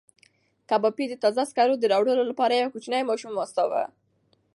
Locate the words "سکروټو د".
1.49-1.85